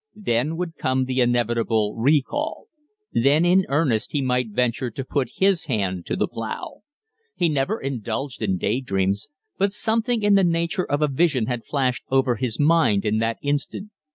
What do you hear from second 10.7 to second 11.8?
of a vision had